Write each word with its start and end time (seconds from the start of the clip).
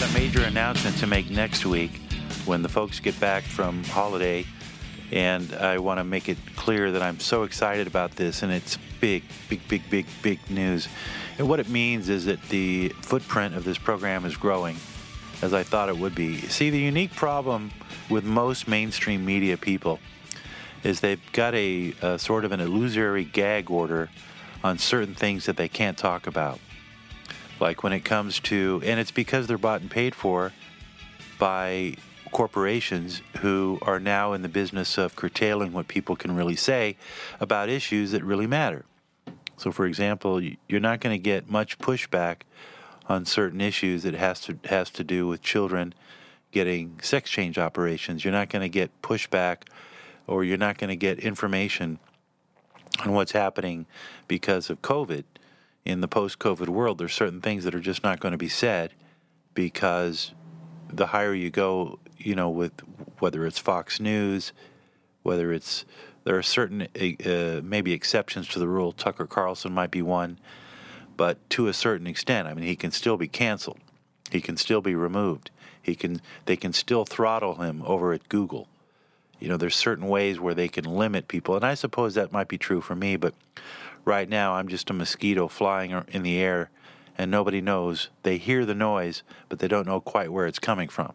got 0.00 0.10
a 0.10 0.12
major 0.12 0.42
announcement 0.42 0.96
to 0.98 1.06
make 1.06 1.30
next 1.30 1.64
week 1.64 2.00
when 2.46 2.62
the 2.62 2.68
folks 2.68 2.98
get 2.98 3.18
back 3.20 3.44
from 3.44 3.84
holiday. 3.84 4.44
And 5.12 5.54
I 5.54 5.78
want 5.78 5.98
to 5.98 6.04
make 6.04 6.28
it 6.28 6.36
clear 6.56 6.90
that 6.90 7.00
I'm 7.00 7.20
so 7.20 7.44
excited 7.44 7.86
about 7.86 8.16
this, 8.16 8.42
and 8.42 8.50
it's 8.50 8.76
big, 9.00 9.22
big, 9.48 9.60
big, 9.68 9.88
big, 9.88 10.06
big 10.20 10.50
news. 10.50 10.88
And 11.38 11.48
what 11.48 11.60
it 11.60 11.68
means 11.68 12.08
is 12.08 12.24
that 12.24 12.42
the 12.48 12.88
footprint 13.02 13.54
of 13.54 13.62
this 13.62 13.78
program 13.78 14.24
is 14.24 14.36
growing, 14.36 14.78
as 15.42 15.54
I 15.54 15.62
thought 15.62 15.88
it 15.88 15.96
would 15.96 16.16
be. 16.16 16.38
See, 16.38 16.70
the 16.70 16.80
unique 16.80 17.14
problem 17.14 17.70
with 18.10 18.24
most 18.24 18.66
mainstream 18.66 19.24
media 19.24 19.56
people 19.56 20.00
is 20.82 20.98
they've 21.02 21.22
got 21.30 21.54
a, 21.54 21.94
a 22.02 22.18
sort 22.18 22.44
of 22.44 22.50
an 22.50 22.58
illusory 22.58 23.22
gag 23.22 23.70
order 23.70 24.10
on 24.64 24.76
certain 24.76 25.14
things 25.14 25.46
that 25.46 25.56
they 25.56 25.68
can't 25.68 25.96
talk 25.96 26.26
about. 26.26 26.58
Like 27.60 27.82
when 27.82 27.92
it 27.92 28.04
comes 28.04 28.40
to, 28.40 28.82
and 28.84 28.98
it's 28.98 29.10
because 29.10 29.46
they're 29.46 29.58
bought 29.58 29.80
and 29.80 29.90
paid 29.90 30.14
for 30.14 30.52
by 31.38 31.96
corporations 32.32 33.22
who 33.38 33.78
are 33.82 34.00
now 34.00 34.32
in 34.32 34.42
the 34.42 34.48
business 34.48 34.98
of 34.98 35.14
curtailing 35.14 35.72
what 35.72 35.86
people 35.86 36.16
can 36.16 36.34
really 36.34 36.56
say 36.56 36.96
about 37.38 37.68
issues 37.68 38.10
that 38.10 38.24
really 38.24 38.46
matter. 38.46 38.84
So, 39.56 39.70
for 39.70 39.86
example, 39.86 40.42
you're 40.68 40.80
not 40.80 41.00
going 41.00 41.14
to 41.14 41.22
get 41.22 41.48
much 41.48 41.78
pushback 41.78 42.38
on 43.08 43.24
certain 43.24 43.60
issues 43.60 44.02
that 44.02 44.14
has 44.14 44.40
to 44.40 44.58
has 44.64 44.90
to 44.90 45.04
do 45.04 45.28
with 45.28 45.42
children 45.42 45.94
getting 46.50 46.98
sex 47.02 47.30
change 47.30 47.58
operations. 47.58 48.24
You're 48.24 48.32
not 48.32 48.48
going 48.48 48.62
to 48.62 48.68
get 48.68 49.02
pushback, 49.02 49.68
or 50.26 50.42
you're 50.42 50.58
not 50.58 50.78
going 50.78 50.88
to 50.88 50.96
get 50.96 51.20
information 51.20 51.98
on 53.04 53.12
what's 53.12 53.32
happening 53.32 53.86
because 54.26 54.70
of 54.70 54.82
COVID 54.82 55.24
in 55.84 56.00
the 56.00 56.08
post-COVID 56.08 56.68
world. 56.68 56.98
There's 56.98 57.12
certain 57.12 57.40
things 57.40 57.64
that 57.64 57.74
are 57.74 57.80
just 57.80 58.02
not 58.02 58.20
going 58.20 58.32
to 58.32 58.38
be 58.38 58.48
said 58.48 58.92
because 59.54 60.32
the 60.88 61.06
higher 61.06 61.34
you 61.34 61.50
go, 61.50 61.98
you 62.18 62.34
know, 62.34 62.50
with 62.50 62.72
whether 63.18 63.46
it's 63.46 63.58
Fox 63.58 64.00
News, 64.00 64.52
whether 65.22 65.52
it's 65.52 65.84
there 66.24 66.36
are 66.36 66.42
certain 66.42 66.82
uh, 66.82 67.60
maybe 67.62 67.92
exceptions 67.92 68.48
to 68.48 68.58
the 68.58 68.68
rule. 68.68 68.92
Tucker 68.92 69.26
Carlson 69.26 69.72
might 69.72 69.90
be 69.90 70.02
one, 70.02 70.38
but 71.16 71.38
to 71.50 71.68
a 71.68 71.72
certain 71.72 72.06
extent, 72.06 72.48
I 72.48 72.54
mean, 72.54 72.64
he 72.64 72.76
can 72.76 72.90
still 72.90 73.16
be 73.16 73.28
canceled. 73.28 73.78
He 74.30 74.40
can 74.40 74.56
still 74.56 74.80
be 74.80 74.94
removed. 74.94 75.50
He 75.82 75.94
can 75.94 76.22
they 76.46 76.56
can 76.56 76.72
still 76.72 77.04
throttle 77.04 77.56
him 77.56 77.82
over 77.84 78.12
at 78.12 78.28
Google. 78.28 78.68
You 79.38 79.48
know, 79.48 79.58
there's 79.58 79.76
certain 79.76 80.08
ways 80.08 80.40
where 80.40 80.54
they 80.54 80.68
can 80.68 80.84
limit 80.84 81.28
people, 81.28 81.56
and 81.56 81.64
I 81.64 81.74
suppose 81.74 82.14
that 82.14 82.32
might 82.32 82.48
be 82.48 82.56
true 82.56 82.80
for 82.80 82.94
me. 82.94 83.16
But 83.16 83.34
right 84.04 84.28
now, 84.28 84.54
I'm 84.54 84.68
just 84.68 84.90
a 84.90 84.92
mosquito 84.92 85.48
flying 85.48 85.90
in 86.08 86.22
the 86.22 86.38
air, 86.38 86.70
and 87.16 87.30
nobody 87.30 87.60
knows. 87.60 88.08
They 88.22 88.38
hear 88.38 88.64
the 88.64 88.74
noise, 88.74 89.22
but 89.48 89.58
they 89.58 89.68
don't 89.68 89.86
know 89.86 90.00
quite 90.00 90.32
where 90.32 90.46
it's 90.46 90.58
coming 90.58 90.88
from. 90.88 91.12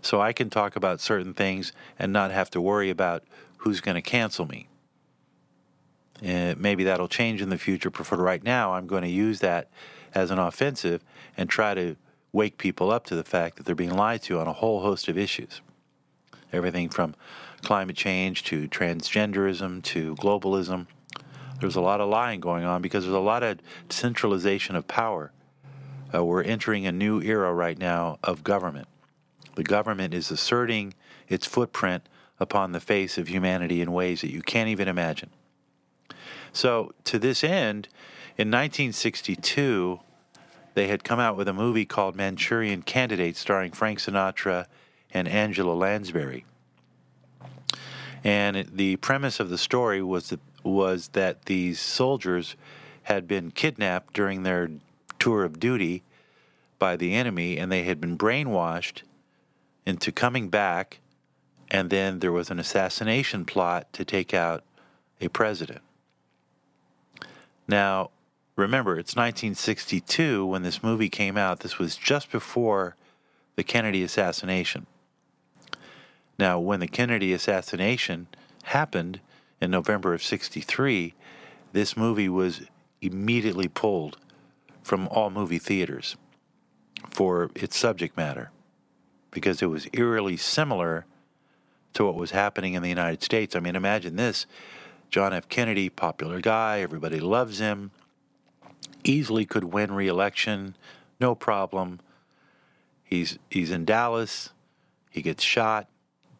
So 0.00 0.20
I 0.20 0.32
can 0.32 0.48
talk 0.50 0.76
about 0.76 1.00
certain 1.00 1.34
things 1.34 1.72
and 1.98 2.12
not 2.12 2.30
have 2.30 2.50
to 2.50 2.60
worry 2.60 2.90
about 2.90 3.24
who's 3.58 3.80
going 3.80 3.96
to 3.96 4.02
cancel 4.02 4.46
me. 4.46 4.68
Uh, 6.26 6.54
maybe 6.56 6.84
that'll 6.84 7.08
change 7.08 7.42
in 7.42 7.48
the 7.48 7.58
future, 7.58 7.90
but 7.90 8.06
for 8.06 8.16
right 8.16 8.42
now, 8.42 8.72
I'm 8.72 8.86
going 8.86 9.02
to 9.02 9.08
use 9.08 9.40
that 9.40 9.68
as 10.14 10.30
an 10.30 10.38
offensive 10.38 11.04
and 11.36 11.48
try 11.48 11.74
to 11.74 11.96
wake 12.32 12.58
people 12.58 12.90
up 12.90 13.04
to 13.06 13.14
the 13.14 13.24
fact 13.24 13.56
that 13.56 13.66
they're 13.66 13.74
being 13.74 13.94
lied 13.94 14.22
to 14.22 14.38
on 14.38 14.46
a 14.46 14.52
whole 14.52 14.80
host 14.80 15.08
of 15.08 15.16
issues. 15.16 15.60
Everything 16.52 16.88
from 16.88 17.14
climate 17.62 17.96
change 17.96 18.44
to 18.44 18.68
transgenderism 18.68 19.82
to 19.82 20.14
globalism. 20.16 20.86
There's 21.60 21.76
a 21.76 21.80
lot 21.80 22.00
of 22.00 22.08
lying 22.08 22.40
going 22.40 22.64
on 22.64 22.82
because 22.82 23.04
there's 23.04 23.14
a 23.14 23.18
lot 23.18 23.42
of 23.42 23.58
centralization 23.88 24.76
of 24.76 24.86
power. 24.86 25.32
Uh, 26.14 26.24
we're 26.24 26.42
entering 26.42 26.86
a 26.86 26.92
new 26.92 27.20
era 27.20 27.52
right 27.52 27.78
now 27.78 28.18
of 28.22 28.44
government. 28.44 28.88
The 29.56 29.64
government 29.64 30.14
is 30.14 30.30
asserting 30.30 30.94
its 31.28 31.46
footprint 31.46 32.08
upon 32.40 32.72
the 32.72 32.80
face 32.80 33.18
of 33.18 33.28
humanity 33.28 33.80
in 33.80 33.92
ways 33.92 34.20
that 34.20 34.30
you 34.30 34.40
can't 34.40 34.68
even 34.68 34.88
imagine. 34.88 35.30
So, 36.52 36.92
to 37.04 37.18
this 37.18 37.44
end, 37.44 37.88
in 38.36 38.48
1962, 38.48 40.00
they 40.74 40.86
had 40.86 41.02
come 41.02 41.18
out 41.18 41.36
with 41.36 41.48
a 41.48 41.52
movie 41.52 41.84
called 41.84 42.14
Manchurian 42.14 42.82
Candidate 42.82 43.36
starring 43.36 43.72
Frank 43.72 43.98
Sinatra 43.98 44.66
and 45.10 45.26
Angela 45.26 45.72
Lansbury. 45.72 46.44
And 48.28 48.68
the 48.74 48.96
premise 48.96 49.40
of 49.40 49.48
the 49.48 49.56
story 49.56 50.02
was 50.02 50.28
that, 50.28 50.40
was 50.62 51.08
that 51.14 51.46
these 51.46 51.80
soldiers 51.80 52.56
had 53.04 53.26
been 53.26 53.50
kidnapped 53.50 54.12
during 54.12 54.42
their 54.42 54.68
tour 55.18 55.44
of 55.44 55.58
duty 55.58 56.02
by 56.78 56.94
the 56.94 57.14
enemy 57.14 57.56
and 57.56 57.72
they 57.72 57.84
had 57.84 58.02
been 58.02 58.18
brainwashed 58.18 59.00
into 59.86 60.12
coming 60.12 60.50
back, 60.50 60.98
and 61.70 61.88
then 61.88 62.18
there 62.18 62.30
was 62.30 62.50
an 62.50 62.58
assassination 62.58 63.46
plot 63.46 63.90
to 63.94 64.04
take 64.04 64.34
out 64.34 64.62
a 65.22 65.28
president. 65.28 65.80
Now, 67.66 68.10
remember, 68.56 68.98
it's 68.98 69.16
1962 69.16 70.44
when 70.44 70.64
this 70.64 70.82
movie 70.82 71.08
came 71.08 71.38
out. 71.38 71.60
This 71.60 71.78
was 71.78 71.96
just 71.96 72.30
before 72.30 72.94
the 73.56 73.64
Kennedy 73.64 74.02
assassination. 74.02 74.86
Now, 76.38 76.60
when 76.60 76.80
the 76.80 76.86
Kennedy 76.86 77.32
assassination 77.32 78.28
happened 78.64 79.20
in 79.60 79.70
November 79.70 80.14
of 80.14 80.22
63, 80.22 81.14
this 81.72 81.96
movie 81.96 82.28
was 82.28 82.62
immediately 83.00 83.68
pulled 83.68 84.18
from 84.82 85.08
all 85.08 85.30
movie 85.30 85.58
theaters 85.58 86.16
for 87.10 87.50
its 87.54 87.76
subject 87.76 88.16
matter 88.16 88.50
because 89.30 89.62
it 89.62 89.66
was 89.66 89.88
eerily 89.92 90.36
similar 90.36 91.06
to 91.94 92.04
what 92.04 92.14
was 92.14 92.30
happening 92.30 92.74
in 92.74 92.82
the 92.82 92.88
United 92.88 93.22
States. 93.22 93.56
I 93.56 93.60
mean, 93.60 93.76
imagine 93.76 94.16
this 94.16 94.46
John 95.10 95.32
F. 95.32 95.48
Kennedy, 95.48 95.88
popular 95.88 96.40
guy, 96.40 96.80
everybody 96.80 97.18
loves 97.18 97.58
him, 97.58 97.90
easily 99.04 99.44
could 99.44 99.64
win 99.64 99.92
re 99.92 100.06
election, 100.06 100.76
no 101.20 101.34
problem. 101.34 102.00
He's, 103.02 103.38
he's 103.50 103.70
in 103.70 103.84
Dallas, 103.84 104.50
he 105.10 105.22
gets 105.22 105.42
shot, 105.42 105.88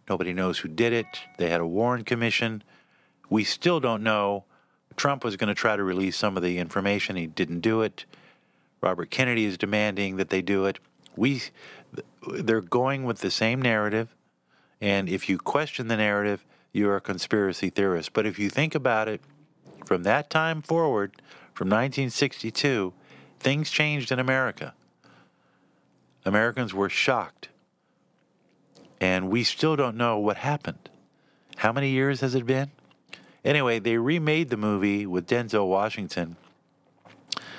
nobody 0.08 0.32
knows 0.32 0.58
who 0.58 0.68
did 0.68 0.92
it. 0.92 1.06
They 1.36 1.50
had 1.50 1.60
a 1.60 1.66
Warren 1.66 2.04
Commission. 2.04 2.62
We 3.28 3.44
still 3.44 3.80
don't 3.80 4.02
know. 4.02 4.44
Trump 4.96 5.24
was 5.24 5.36
going 5.36 5.48
to 5.48 5.54
try 5.54 5.76
to 5.76 5.82
release 5.82 6.16
some 6.16 6.36
of 6.36 6.42
the 6.42 6.58
information, 6.58 7.16
he 7.16 7.26
didn't 7.26 7.60
do 7.60 7.82
it. 7.82 8.04
Robert 8.80 9.10
Kennedy 9.10 9.44
is 9.44 9.58
demanding 9.58 10.16
that 10.16 10.30
they 10.30 10.42
do 10.42 10.66
it. 10.66 10.78
We 11.16 11.42
they're 12.32 12.60
going 12.60 13.04
with 13.04 13.18
the 13.18 13.30
same 13.30 13.60
narrative, 13.60 14.14
and 14.80 15.08
if 15.08 15.28
you 15.28 15.38
question 15.38 15.88
the 15.88 15.96
narrative, 15.96 16.44
you're 16.72 16.96
a 16.96 17.00
conspiracy 17.00 17.70
theorist. 17.70 18.12
But 18.12 18.26
if 18.26 18.38
you 18.38 18.50
think 18.50 18.74
about 18.74 19.08
it, 19.08 19.20
from 19.84 20.02
that 20.04 20.30
time 20.30 20.62
forward, 20.62 21.12
from 21.54 21.68
1962, 21.68 22.92
things 23.40 23.70
changed 23.70 24.12
in 24.12 24.18
America. 24.18 24.74
Americans 26.24 26.74
were 26.74 26.88
shocked. 26.88 27.48
And 29.00 29.30
we 29.30 29.44
still 29.44 29.76
don't 29.76 29.96
know 29.96 30.18
what 30.18 30.38
happened. 30.38 30.88
How 31.56 31.72
many 31.72 31.90
years 31.90 32.20
has 32.20 32.34
it 32.34 32.46
been? 32.46 32.70
Anyway, 33.44 33.78
they 33.78 33.96
remade 33.96 34.50
the 34.50 34.56
movie 34.56 35.06
with 35.06 35.26
Denzel 35.26 35.68
Washington, 35.68 36.36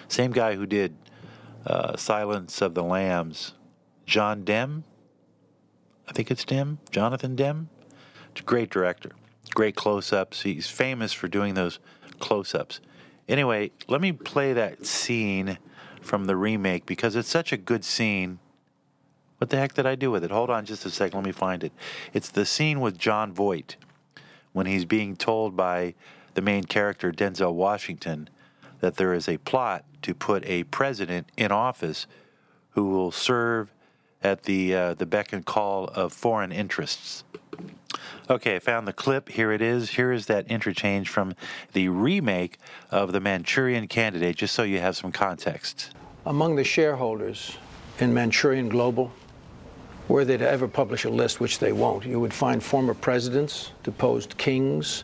same 0.08 0.32
guy 0.32 0.56
who 0.56 0.66
did 0.66 0.96
uh, 1.66 1.96
Silence 1.96 2.62
of 2.62 2.74
the 2.74 2.84
Lambs 2.84 3.54
John 4.06 4.44
Dem. 4.44 4.84
I 6.08 6.12
think 6.12 6.32
it's 6.32 6.44
Demme, 6.44 6.80
Jonathan 6.92 7.36
a 8.40 8.44
great 8.44 8.70
director, 8.70 9.12
great 9.54 9.76
close 9.76 10.12
ups. 10.12 10.42
He's 10.42 10.68
famous 10.68 11.14
for 11.14 11.28
doing 11.28 11.54
those 11.54 11.80
close 12.20 12.56
ups. 12.56 12.80
Anyway, 13.28 13.72
let 13.88 14.02
me 14.02 14.12
play 14.12 14.54
that 14.54 14.86
scene 14.86 15.58
from 16.02 16.26
the 16.26 16.36
remake 16.36 16.86
because 16.86 17.16
it's 17.16 17.30
such 17.30 17.52
a 17.52 17.58
good 17.58 17.86
scene. 17.86 18.40
What 19.40 19.50
the 19.50 19.58
heck 19.58 19.74
did 19.74 19.86
I 19.86 19.96
do 19.96 20.12
with 20.12 20.24
it? 20.24 20.32
Hold 20.32 20.50
on 20.50 20.66
just 20.66 20.86
a 20.86 20.90
second. 20.90 21.18
Let 21.18 21.26
me 21.26 21.32
find 21.32 21.64
it. 21.64 21.72
It's 22.14 22.30
the 22.30 22.46
scene 22.46 22.82
with 22.82 22.98
Jon 22.98 23.34
Voight 23.34 23.78
when 24.52 24.66
he's 24.66 24.86
being 24.86 25.16
told 25.16 25.56
by 25.56 25.96
the 26.34 26.42
main 26.42 26.66
character, 26.66 27.12
Denzel 27.12 27.54
Washington, 27.54 28.30
that 28.82 28.98
there 28.98 29.14
is 29.14 29.28
a 29.28 29.38
plot 29.38 29.86
to 30.02 30.14
put 30.14 30.46
a 30.46 30.66
president 30.66 31.28
in 31.38 31.52
office 31.52 32.06
who 32.72 32.90
will 32.90 33.12
serve 33.12 33.72
at 34.22 34.44
the 34.44 34.76
uh, 34.76 34.94
the 34.94 35.06
beck 35.06 35.32
and 35.32 35.46
call 35.46 35.86
of 35.86 36.12
foreign 36.12 36.52
interests. 36.52 37.24
Okay, 38.30 38.58
I 38.58 38.60
found 38.60 38.88
the 38.88 38.94
clip. 38.94 39.30
Here 39.30 39.52
it 39.52 39.62
is. 39.62 39.92
Here 39.92 40.12
is 40.12 40.28
that 40.28 40.48
interchange 40.48 41.10
from 41.10 41.34
the 41.74 41.88
remake 41.88 42.58
of 42.92 43.12
The 43.12 43.20
Manchurian 43.20 43.88
Candidate, 43.88 44.36
just 44.36 44.54
so 44.54 44.64
you 44.64 44.80
have 44.80 44.96
some 44.96 45.12
context. 45.12 45.92
Among 46.26 46.56
the 46.56 46.64
shareholders 46.64 47.58
in 48.00 48.14
Manchurian 48.14 48.70
Global, 48.70 49.12
were 50.10 50.26
they 50.26 50.36
to 50.38 50.50
ever 50.50 50.68
publish 50.68 51.06
a 51.06 51.10
list, 51.10 51.40
which 51.40 51.60
they 51.60 51.72
won't, 51.72 52.04
you 52.06 52.20
would 52.20 52.34
find 52.34 52.62
former 52.62 52.94
presidents, 52.94 53.72
deposed 53.84 54.38
kings, 54.38 55.04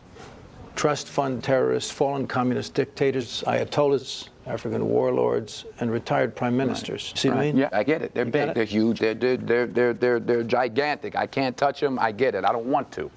trust 0.74 1.08
fund 1.08 1.42
terrorists, 1.42 1.90
fallen 1.90 2.26
communist 2.26 2.74
dictators, 2.74 3.42
ayatollahs, 3.46 4.28
African 4.46 4.88
warlords, 4.88 5.64
and 5.80 5.90
retired 5.90 6.34
prime 6.36 6.56
ministers. 6.56 7.12
See 7.16 7.28
what 7.28 7.38
I 7.38 7.40
mean? 7.42 7.56
Yeah, 7.56 7.68
I 7.72 7.82
get 7.84 8.02
it. 8.02 8.14
They're 8.14 8.26
You 8.26 8.30
big. 8.32 8.48
it? 8.50 8.54
They're 8.54 8.64
huge. 8.64 8.98
They're, 8.98 9.14
they're, 9.14 9.36
they're, 9.36 9.66
they're, 9.66 9.92
they're, 9.94 10.20
they're 10.20 10.42
gigantic. 10.42 11.16
I 11.16 11.26
can't 11.26 11.56
touch 11.56 11.80
them. 11.80 11.98
I 11.98 12.12
get 12.12 12.34
it. 12.34 12.44
I 12.44 12.52
don't 12.52 12.66
want 12.66 12.90
to. 12.92 13.10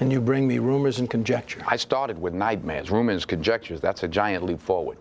And 0.00 0.12
you 0.12 0.20
bring 0.20 0.46
me 0.48 0.58
rumors 0.58 0.98
and 0.98 1.08
conjecture. 1.08 1.62
I 1.66 1.76
started 1.76 2.20
with 2.20 2.34
nightmares, 2.34 2.90
rumors, 2.90 3.24
conjectures. 3.24 3.80
That's 3.80 4.02
a 4.02 4.08
giant 4.08 4.44
leap 4.44 4.60
forward. 4.60 4.98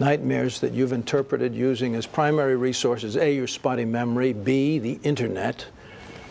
Nightmares 0.00 0.60
that 0.60 0.72
you've 0.72 0.92
interpreted 0.94 1.54
using 1.54 1.94
as 1.94 2.06
primary 2.06 2.56
resources 2.56 3.16
A, 3.18 3.34
your 3.34 3.46
spotty 3.46 3.84
memory, 3.84 4.32
B, 4.32 4.78
the 4.78 4.98
internet, 5.02 5.66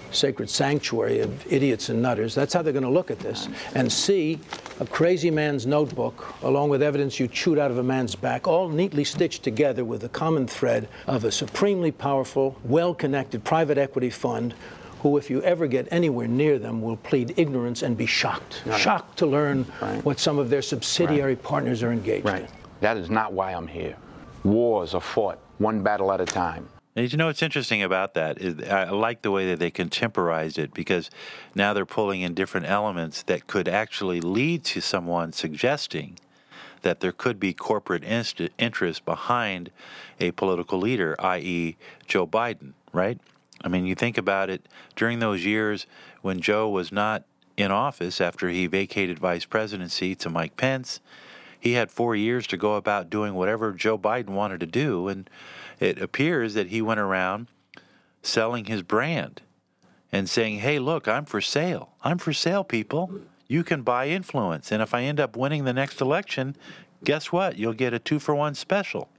sacred 0.09 0.49
sanctuary 0.49 1.19
of 1.19 1.53
idiots 1.53 1.89
and 1.89 2.01
nutters. 2.01 2.33
That's 2.33 2.51
how 2.51 2.63
they're 2.63 2.73
going 2.73 2.81
to 2.81 2.89
look 2.89 3.11
at 3.11 3.19
this. 3.19 3.47
And 3.75 3.91
C, 3.91 4.39
a 4.79 4.87
crazy 4.87 5.29
man's 5.29 5.67
notebook, 5.67 6.33
along 6.41 6.69
with 6.69 6.81
evidence 6.81 7.19
you 7.19 7.27
chewed 7.27 7.59
out 7.59 7.69
of 7.69 7.77
a 7.77 7.83
man's 7.83 8.15
back, 8.15 8.47
all 8.47 8.69
neatly 8.69 9.03
stitched 9.03 9.43
together 9.43 9.85
with 9.85 10.01
the 10.01 10.09
common 10.09 10.47
thread 10.47 10.89
of 11.05 11.23
a 11.23 11.31
supremely 11.31 11.91
powerful, 11.91 12.57
well 12.63 12.95
connected 12.95 13.43
private 13.43 13.77
equity 13.77 14.09
fund. 14.09 14.55
Who, 15.03 15.15
if 15.15 15.29
you 15.29 15.43
ever 15.43 15.67
get 15.67 15.87
anywhere 15.91 16.27
near 16.27 16.57
them, 16.57 16.81
will 16.81 16.97
plead 16.97 17.35
ignorance 17.37 17.83
and 17.83 17.95
be 17.95 18.07
shocked. 18.07 18.63
Shocked 18.75 19.19
to 19.19 19.27
learn 19.27 19.65
Right. 19.79 20.03
what 20.03 20.19
some 20.19 20.39
of 20.39 20.49
their 20.49 20.63
subsidiary 20.63 21.35
partners 21.35 21.83
are 21.83 21.91
engaged 21.91 22.27
in. 22.27 22.47
That 22.81 22.97
is 22.97 23.09
not 23.09 23.33
why 23.33 23.53
I'm 23.53 23.67
here. 23.67 23.95
Wars 24.43 24.93
are 24.93 25.01
fought 25.01 25.39
one 25.57 25.83
battle 25.83 26.11
at 26.11 26.21
a 26.21 26.25
time. 26.25 26.69
And 26.95 27.11
you 27.11 27.17
know 27.17 27.27
what's 27.27 27.43
interesting 27.43 27.83
about 27.83 28.13
that 28.15 28.39
is 28.39 28.67
I 28.67 28.89
like 28.89 29.21
the 29.21 29.31
way 29.31 29.45
that 29.47 29.59
they 29.59 29.71
contemporized 29.71 30.57
it 30.57 30.73
because 30.73 31.09
now 31.55 31.73
they're 31.73 31.85
pulling 31.85 32.21
in 32.21 32.33
different 32.33 32.67
elements 32.67 33.23
that 33.23 33.47
could 33.47 33.67
actually 33.67 34.21
lead 34.21 34.63
to 34.65 34.81
someone 34.81 35.31
suggesting 35.31 36.19
that 36.81 36.99
there 36.99 37.11
could 37.11 37.39
be 37.39 37.53
corporate 37.53 38.03
inst- 38.03 38.49
interest 38.57 39.05
behind 39.05 39.69
a 40.19 40.31
political 40.31 40.79
leader, 40.79 41.15
i.e., 41.19 41.77
Joe 42.07 42.25
Biden, 42.25 42.73
right? 42.93 43.19
I 43.61 43.67
mean, 43.67 43.85
you 43.85 43.95
think 43.95 44.17
about 44.17 44.49
it 44.49 44.67
during 44.95 45.19
those 45.19 45.45
years 45.45 45.85
when 46.21 46.39
Joe 46.41 46.69
was 46.69 46.91
not 46.91 47.23
in 47.57 47.71
office 47.71 48.21
after 48.21 48.49
he 48.49 48.67
vacated 48.67 49.19
vice 49.19 49.45
presidency 49.45 50.15
to 50.15 50.29
Mike 50.29 50.55
Pence 50.55 51.01
he 51.59 51.73
had 51.73 51.91
four 51.91 52.15
years 52.15 52.47
to 52.47 52.57
go 52.57 52.75
about 52.75 53.09
doing 53.09 53.33
whatever 53.33 53.73
Joe 53.73 53.97
Biden 53.97 54.29
wanted 54.29 54.59
to 54.61 54.65
do. 54.65 55.07
And 55.07 55.29
it 55.79 56.01
appears 56.01 56.53
that 56.53 56.67
he 56.67 56.81
went 56.81 56.99
around 56.99 57.47
selling 58.21 58.65
his 58.65 58.81
brand 58.81 59.41
and 60.11 60.29
saying, 60.29 60.59
hey, 60.59 60.79
look, 60.79 61.07
I'm 61.07 61.25
for 61.25 61.41
sale. 61.41 61.93
I'm 62.03 62.17
for 62.17 62.33
sale, 62.33 62.63
people. 62.63 63.11
You 63.47 63.63
can 63.63 63.81
buy 63.81 64.07
influence. 64.07 64.71
And 64.71 64.81
if 64.81 64.93
I 64.93 65.03
end 65.03 65.19
up 65.19 65.35
winning 65.35 65.65
the 65.65 65.73
next 65.73 66.01
election, 66.01 66.55
guess 67.03 67.31
what? 67.31 67.57
You'll 67.57 67.73
get 67.73 67.93
a 67.93 67.99
two 67.99 68.19
for 68.19 68.33
one 68.33 68.55
special. 68.55 69.09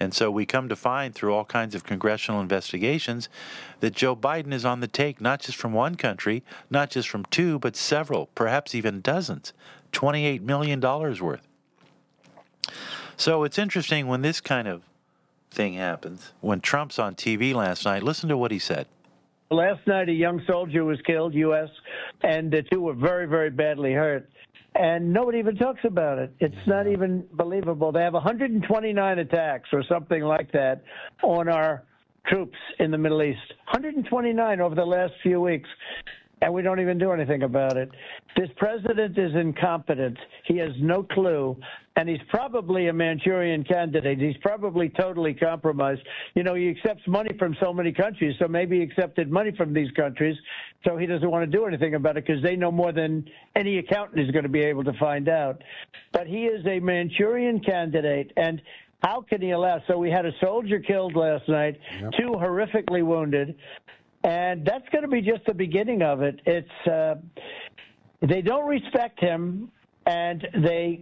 And 0.00 0.12
so 0.12 0.32
we 0.32 0.46
come 0.46 0.68
to 0.68 0.74
find 0.74 1.14
through 1.14 1.32
all 1.32 1.44
kinds 1.44 1.76
of 1.76 1.84
congressional 1.84 2.40
investigations 2.40 3.28
that 3.78 3.94
Joe 3.94 4.16
Biden 4.16 4.52
is 4.52 4.64
on 4.64 4.80
the 4.80 4.88
take, 4.88 5.20
not 5.20 5.40
just 5.40 5.56
from 5.56 5.72
one 5.72 5.94
country, 5.94 6.42
not 6.68 6.90
just 6.90 7.08
from 7.08 7.24
two, 7.26 7.60
but 7.60 7.76
several, 7.76 8.26
perhaps 8.34 8.74
even 8.74 9.00
dozens. 9.00 9.52
$28 9.92 10.40
million 10.42 10.80
worth. 10.80 11.46
So 13.16 13.44
it's 13.44 13.58
interesting 13.58 14.06
when 14.06 14.22
this 14.22 14.40
kind 14.40 14.66
of 14.66 14.82
thing 15.50 15.74
happens. 15.74 16.32
When 16.40 16.60
Trump's 16.60 16.98
on 16.98 17.14
TV 17.14 17.54
last 17.54 17.84
night, 17.84 18.02
listen 18.02 18.28
to 18.28 18.36
what 18.36 18.50
he 18.50 18.58
said. 18.58 18.86
Last 19.50 19.86
night, 19.86 20.08
a 20.08 20.12
young 20.12 20.42
soldier 20.46 20.82
was 20.82 20.98
killed, 21.06 21.34
U.S., 21.34 21.68
and 22.22 22.50
the 22.50 22.62
two 22.62 22.80
were 22.80 22.94
very, 22.94 23.26
very 23.26 23.50
badly 23.50 23.92
hurt. 23.92 24.28
And 24.74 25.12
nobody 25.12 25.38
even 25.38 25.56
talks 25.56 25.80
about 25.84 26.18
it. 26.18 26.34
It's 26.40 26.66
not 26.66 26.86
even 26.86 27.26
believable. 27.32 27.92
They 27.92 28.00
have 28.00 28.14
129 28.14 29.18
attacks 29.18 29.68
or 29.72 29.84
something 29.86 30.22
like 30.22 30.50
that 30.52 30.82
on 31.22 31.48
our 31.48 31.82
troops 32.26 32.56
in 32.78 32.90
the 32.90 32.96
Middle 32.96 33.22
East. 33.22 33.40
129 33.72 34.60
over 34.60 34.74
the 34.74 34.84
last 34.84 35.12
few 35.22 35.40
weeks. 35.42 35.68
And 36.42 36.52
we 36.52 36.60
don't 36.60 36.80
even 36.80 36.98
do 36.98 37.12
anything 37.12 37.44
about 37.44 37.76
it. 37.76 37.88
This 38.36 38.48
president 38.56 39.16
is 39.16 39.32
incompetent. 39.36 40.18
He 40.44 40.56
has 40.58 40.72
no 40.80 41.04
clue. 41.04 41.56
And 41.94 42.08
he's 42.08 42.20
probably 42.30 42.88
a 42.88 42.92
Manchurian 42.92 43.62
candidate. 43.62 44.18
He's 44.18 44.36
probably 44.38 44.88
totally 44.88 45.34
compromised. 45.34 46.00
You 46.34 46.42
know, 46.42 46.54
he 46.54 46.68
accepts 46.68 47.06
money 47.06 47.30
from 47.38 47.56
so 47.60 47.72
many 47.72 47.92
countries, 47.92 48.34
so 48.40 48.48
maybe 48.48 48.78
he 48.78 48.82
accepted 48.82 49.30
money 49.30 49.52
from 49.56 49.72
these 49.72 49.90
countries, 49.92 50.36
so 50.84 50.96
he 50.96 51.06
doesn't 51.06 51.30
want 51.30 51.48
to 51.48 51.56
do 51.56 51.64
anything 51.66 51.94
about 51.94 52.16
it 52.16 52.26
because 52.26 52.42
they 52.42 52.56
know 52.56 52.72
more 52.72 52.92
than 52.92 53.24
any 53.54 53.78
accountant 53.78 54.18
is 54.20 54.30
going 54.32 54.42
to 54.42 54.48
be 54.48 54.62
able 54.62 54.82
to 54.84 54.94
find 54.94 55.28
out. 55.28 55.62
But 56.12 56.26
he 56.26 56.46
is 56.46 56.66
a 56.66 56.80
Manchurian 56.80 57.60
candidate. 57.60 58.32
And 58.36 58.60
how 59.04 59.20
can 59.20 59.40
he 59.40 59.50
allow? 59.50 59.80
So 59.86 59.96
we 59.98 60.10
had 60.10 60.26
a 60.26 60.32
soldier 60.40 60.80
killed 60.80 61.14
last 61.14 61.48
night, 61.48 61.78
two 62.18 62.30
horrifically 62.30 63.04
wounded. 63.04 63.54
And 64.24 64.64
that's 64.64 64.88
going 64.90 65.02
to 65.02 65.08
be 65.08 65.20
just 65.20 65.44
the 65.46 65.54
beginning 65.54 66.02
of 66.02 66.22
it. 66.22 66.40
It's 66.46 66.88
uh, 66.88 67.16
they 68.20 68.40
don't 68.40 68.68
respect 68.68 69.18
him, 69.18 69.70
and 70.06 70.46
they 70.54 71.00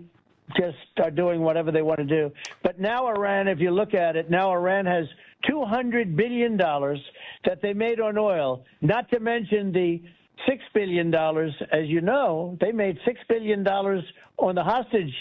just 0.56 0.76
are 1.02 1.10
doing 1.10 1.42
whatever 1.42 1.70
they 1.70 1.82
want 1.82 1.98
to 1.98 2.04
do. 2.04 2.32
But 2.62 2.80
now 2.80 3.06
Iran, 3.08 3.46
if 3.46 3.60
you 3.60 3.70
look 3.70 3.94
at 3.94 4.16
it, 4.16 4.30
now 4.30 4.50
Iran 4.52 4.86
has 4.86 5.04
200 5.48 6.16
billion 6.16 6.56
dollars 6.56 6.98
that 7.44 7.62
they 7.62 7.72
made 7.72 8.00
on 8.00 8.18
oil. 8.18 8.64
Not 8.80 9.10
to 9.10 9.20
mention 9.20 9.72
the 9.72 10.02
six 10.48 10.62
billion 10.74 11.10
dollars, 11.10 11.52
as 11.72 11.86
you 11.86 12.00
know, 12.00 12.56
they 12.60 12.72
made 12.72 12.98
six 13.04 13.20
billion 13.28 13.62
dollars 13.62 14.02
on 14.38 14.54
the 14.54 14.64
hostage 14.64 15.14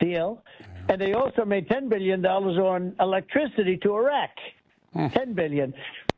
deal, 0.00 0.42
and 0.88 1.00
they 1.00 1.12
also 1.12 1.44
made 1.44 1.68
10 1.68 1.88
billion 1.88 2.20
dollars 2.20 2.58
on 2.58 2.94
electricity 3.00 3.76
to 3.78 3.94
Iraq. 3.94 4.30
10 5.12 5.34
billion. 5.34 5.74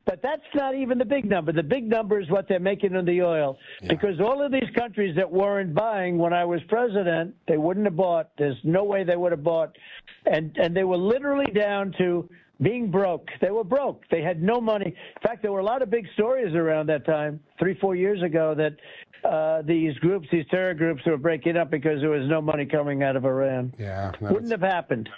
But 0.06 0.22
that's 0.22 0.42
not 0.54 0.76
even 0.76 0.98
the 0.98 1.04
big 1.04 1.24
number. 1.24 1.52
The 1.52 1.64
big 1.64 1.88
number 1.88 2.20
is 2.20 2.30
what 2.30 2.48
they're 2.48 2.60
making 2.60 2.94
on 2.94 3.04
the 3.04 3.22
oil. 3.22 3.58
Because 3.88 4.20
all 4.20 4.40
of 4.40 4.52
these 4.52 4.70
countries 4.76 5.16
that 5.16 5.30
weren't 5.30 5.74
buying 5.74 6.16
when 6.16 6.32
I 6.32 6.44
was 6.44 6.60
president, 6.68 7.34
they 7.48 7.58
wouldn't 7.58 7.86
have 7.86 7.96
bought. 7.96 8.30
There's 8.38 8.56
no 8.62 8.84
way 8.84 9.02
they 9.02 9.16
would 9.16 9.32
have 9.32 9.42
bought. 9.42 9.76
And 10.24 10.56
and 10.56 10.76
they 10.76 10.84
were 10.84 10.96
literally 10.96 11.52
down 11.52 11.92
to 11.98 12.28
being 12.62 12.90
broke. 12.90 13.28
They 13.40 13.50
were 13.50 13.64
broke. 13.64 14.04
They 14.10 14.22
had 14.22 14.42
no 14.42 14.60
money. 14.60 14.86
In 14.86 15.22
fact, 15.22 15.42
there 15.42 15.52
were 15.52 15.58
a 15.60 15.64
lot 15.64 15.82
of 15.82 15.90
big 15.90 16.06
stories 16.14 16.54
around 16.54 16.88
that 16.88 17.04
time, 17.04 17.40
three, 17.58 17.74
four 17.74 17.94
years 17.96 18.22
ago, 18.22 18.54
that 18.54 19.28
uh, 19.28 19.62
these 19.62 19.94
groups, 19.98 20.28
these 20.30 20.46
terror 20.50 20.72
groups, 20.72 21.02
were 21.04 21.18
breaking 21.18 21.56
up 21.56 21.70
because 21.70 22.00
there 22.00 22.10
was 22.10 22.26
no 22.28 22.40
money 22.40 22.64
coming 22.64 23.02
out 23.02 23.16
of 23.16 23.24
Iran. 23.24 23.74
Yeah. 23.78 24.12
Wouldn't 24.20 24.52
have 24.52 24.62
happened. 24.62 25.08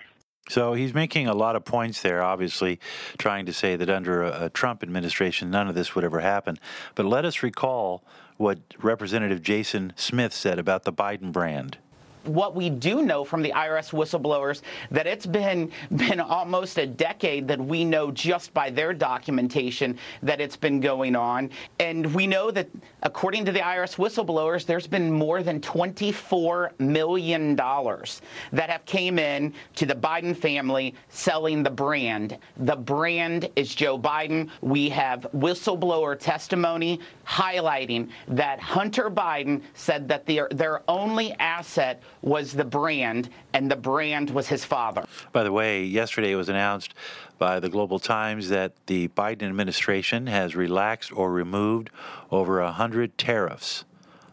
So 0.49 0.73
he's 0.73 0.95
making 0.95 1.27
a 1.27 1.35
lot 1.35 1.57
of 1.57 1.65
points 1.65 2.03
there, 2.03 2.23
obviously, 2.23 2.81
trying 3.19 3.47
to 3.47 3.53
say 3.53 3.77
that 3.77 3.91
under 3.91 4.23
a, 4.23 4.47
a 4.47 4.51
Trump 4.51 4.83
administration, 4.83 5.51
none 5.51 5.69
of 5.69 5.75
this 5.75 5.95
would 5.95 6.05
ever 6.05 6.21
happen. 6.21 6.59
But 6.95 7.07
let 7.07 7.25
us 7.25 7.43
recall 7.43 8.03
what 8.39 8.59
Representative 8.81 9.43
Jason 9.43 9.93
Smith 9.97 10.33
said 10.33 10.59
about 10.59 10.85
the 10.85 10.93
Biden 10.93 11.33
brand. 11.33 11.79
What 12.25 12.55
we 12.55 12.71
do 12.71 13.03
know 13.03 13.25
from 13.25 13.43
the 13.43 13.51
IRS 13.51 13.91
whistleblowers 13.91 14.63
that 14.91 15.07
it's 15.07 15.27
been 15.27 15.71
been 15.97 16.21
almost 16.21 16.79
a 16.79 16.87
decade 16.87 17.49
that 17.49 17.61
we 17.61 17.85
know 17.85 18.11
just 18.11 18.53
by 18.55 18.71
their 18.71 18.93
documentation 18.93 19.99
that 20.23 20.41
it's 20.41 20.57
been 20.57 20.81
going 20.81 21.17
on. 21.17 21.51
And 21.79 22.15
we 22.15 22.27
know 22.27 22.51
that 22.51 22.69
according 23.03 23.45
to 23.47 23.53
the 23.53 23.61
IRS 23.61 23.97
whistleblowers 23.97 24.67
there's 24.67 24.87
been 24.87 25.11
more 25.11 25.43
than 25.43 25.61
24 25.61 26.73
million 26.79 27.55
dollars 27.55 28.23
that 28.53 28.71
have 28.71 28.85
came 28.85 29.19
in 29.19 29.53
to 29.77 29.87
the 29.87 29.95
Biden 29.95 30.37
family 30.37 30.95
selling 31.09 31.63
the 31.63 31.71
brand. 31.71 32.39
The 32.59 32.77
brand 32.77 33.49
is 33.57 33.75
Joe 33.75 33.99
Biden. 33.99 34.51
We 34.61 34.89
have 34.91 35.27
whistleblower 35.35 36.19
testimony 36.19 37.01
highlighting 37.27 38.09
that 38.29 38.61
Hunter 38.61 39.11
Biden 39.11 39.63
said 39.75 40.09
that 40.09 40.27
their 40.27 40.49
their 40.51 40.83
only 40.89 41.33
asset 41.35 42.03
was 42.23 42.53
the 42.53 42.65
brand, 42.65 43.29
and 43.53 43.71
the 43.71 43.77
brand 43.77 44.31
was 44.31 44.49
his 44.49 44.65
father. 44.65 45.05
By 45.33 45.45
the 45.45 45.53
way, 45.53 45.85
yesterday 45.85 46.33
it 46.33 46.37
was 46.37 46.49
announced 46.49 46.95
by 47.39 47.61
the 47.61 47.69
Global 47.69 47.99
Times 47.99 48.49
that 48.49 48.73
the 48.87 49.09
Biden 49.09 49.45
administration 49.45 50.27
has 50.27 50.57
relaxed 50.57 51.13
or 51.13 51.31
removed 51.33 51.91
over 52.31 52.63
100 52.63 53.17
tariffs. 53.17 53.85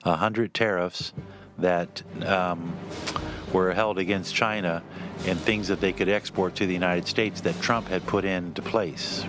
100 0.04 0.54
tariffs 0.54 1.14
that 1.58 2.04
um, 2.26 2.76
were 3.54 3.74
held 3.74 3.98
against 3.98 4.36
China 4.36 4.84
and 5.26 5.40
things 5.40 5.68
that 5.68 5.82
they 5.82 5.94
could 5.94 6.10
export 6.10 6.56
to 6.56 6.66
the 6.66 6.74
United 6.74 7.08
States 7.08 7.42
that 7.42 7.60
Trump 7.62 7.88
had 7.88 8.06
put 8.06 8.26
into 8.26 8.62
place. 8.62 9.24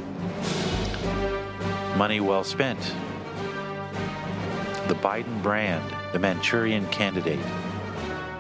Money 1.97 2.21
well 2.21 2.45
spent. 2.45 2.79
The 4.89 4.95
Biden 4.95 5.43
brand, 5.43 5.85
the 6.13 6.19
Manchurian 6.19 6.87
candidate. 6.89 7.39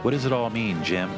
What 0.07 0.13
does 0.13 0.25
it 0.25 0.33
all 0.33 0.51
mean, 0.51 0.85
Jim? 0.85 1.11